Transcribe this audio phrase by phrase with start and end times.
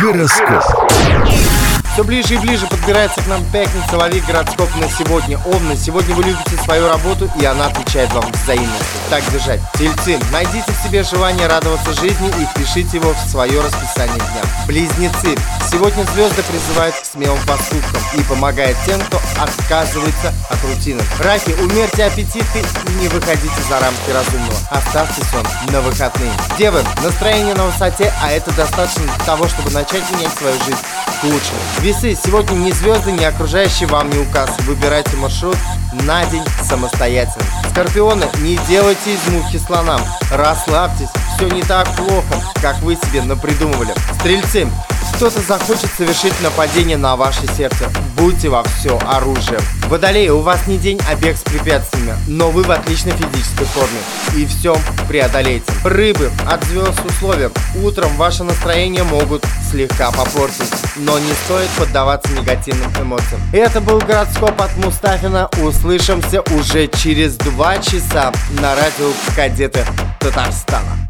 [0.00, 1.65] Гороскоп.
[1.96, 5.38] Все ближе и ближе подбирается к нам пятница, лови гороскоп на сегодня.
[5.46, 9.00] Овны, сегодня вы любите свою работу, и она отвечает вам взаимностью.
[9.08, 9.60] Так держать.
[9.78, 14.42] Тельцы, найдите в себе желание радоваться жизни и впишите его в свое расписание дня.
[14.66, 15.36] Близнецы,
[15.70, 21.00] сегодня звезды призывают к смелым поступкам и помогают тем, кто отказывается от рутины.
[21.20, 24.58] Раки, умерьте аппетиты и не выходите за рамки разумного.
[24.70, 26.32] Оставьте сон на выходные.
[26.58, 30.76] Девы, настроение на высоте, а это достаточно для того, чтобы начать менять свою жизнь
[31.20, 31.58] к лучшему.
[31.86, 34.50] Весы, сегодня ни звезды, ни окружающие вам не указ.
[34.62, 35.56] Выбирайте маршрут
[35.92, 37.46] на день самостоятельно.
[37.70, 40.00] Скорпионы, не делайте из мухи слонам.
[40.32, 43.94] Расслабьтесь, все не так плохо, как вы себе напридумывали.
[44.18, 44.68] Стрельцы,
[45.14, 47.90] кто-то захочет совершить нападение на ваше сердце.
[48.16, 49.60] Будьте во все оружием.
[49.88, 53.98] Водолеи, у вас не день, а бег с препятствиями, но вы в отличной физической форме.
[54.36, 54.76] И все
[55.08, 55.72] преодолеете.
[55.84, 57.50] Рыбы, от звезд условия.
[57.82, 63.40] Утром ваше настроение могут слегка попортить, но не стоит поддаваться негативным эмоциям.
[63.52, 65.48] Это был гороскоп от Мустафина.
[65.62, 69.84] Услышимся уже через два часа на радио Кадеты
[70.20, 71.08] Татарстана.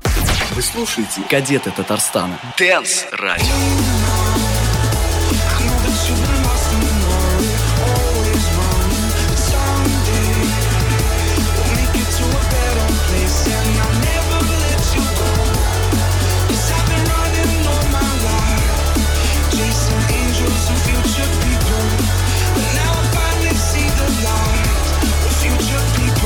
[0.56, 2.40] Вы слушаете «Кадеты Татарстана».
[2.56, 3.44] Дэнс радио.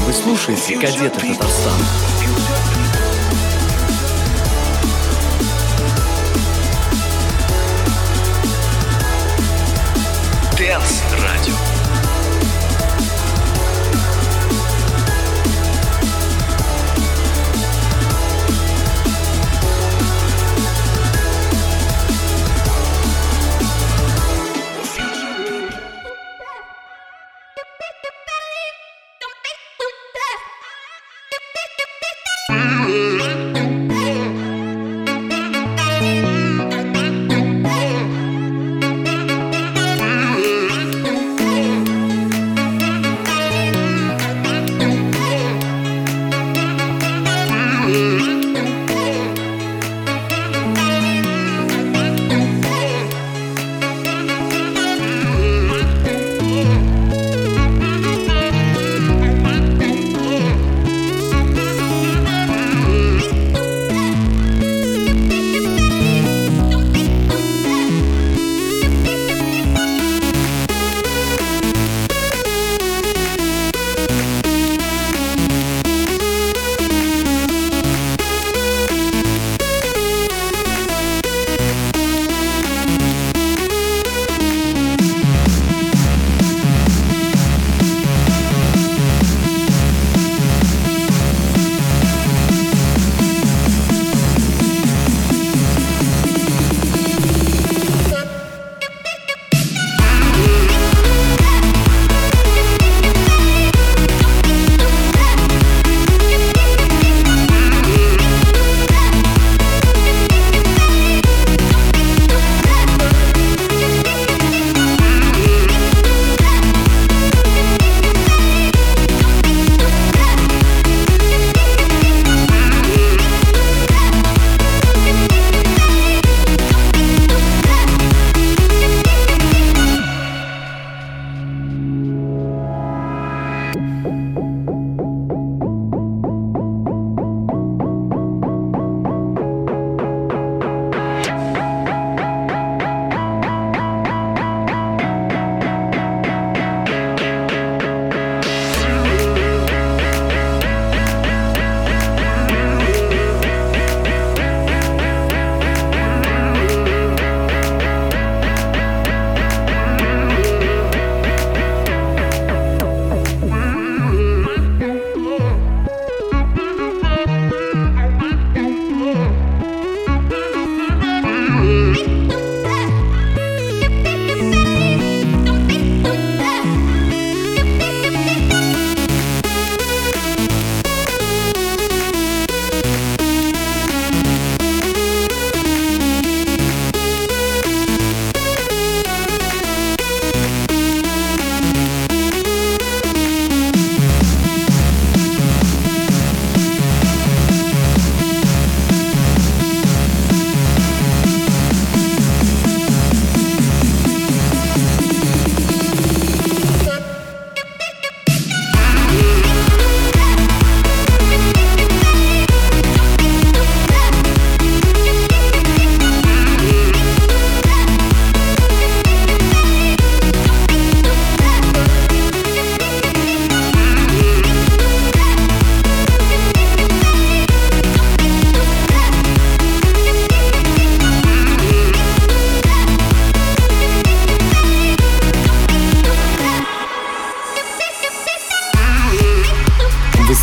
[0.06, 2.59] Вы слушаете «Кадеты Татарстана».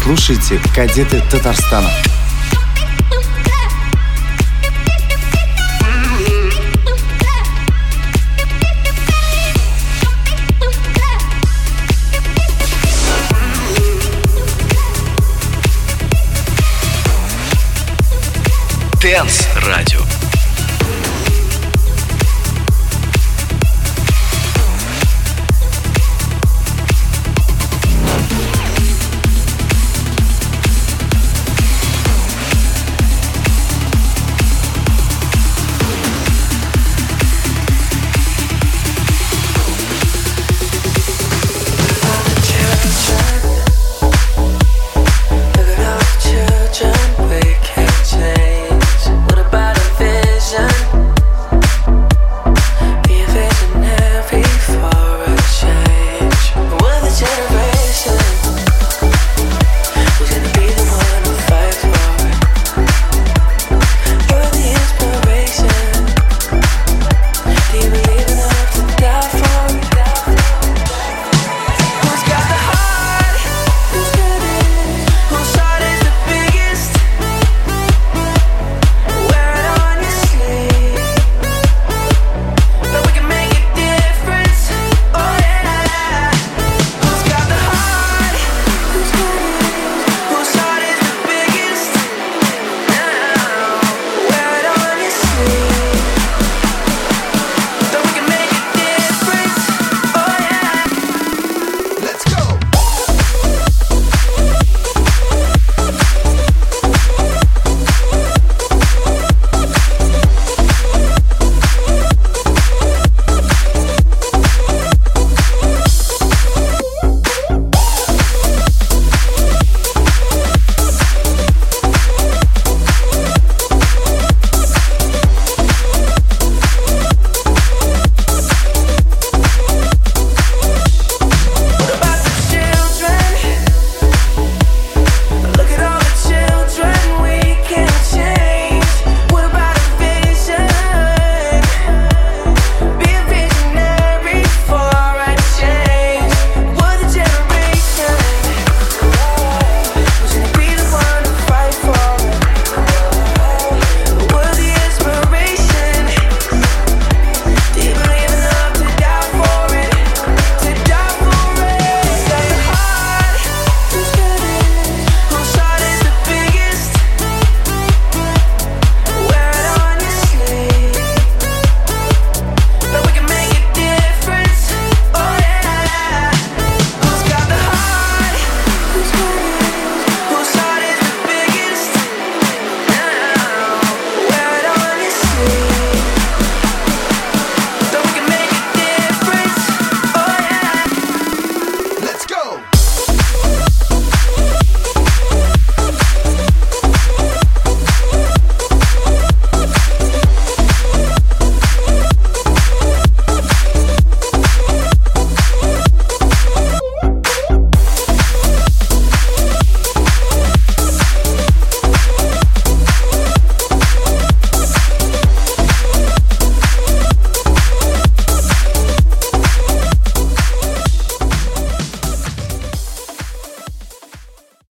[0.08, 1.90] слушаете «Кадеты Татарстана».
[19.02, 20.07] Dance Radio.